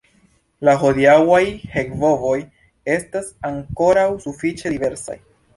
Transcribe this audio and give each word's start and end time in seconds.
La 0.67 0.73
hodiaŭaj 0.83 1.41
hek-bovoj 1.75 2.33
estas 2.97 3.29
ankoraŭ 3.51 4.07
sufiĉe 4.27 4.77
diversaj. 4.79 5.23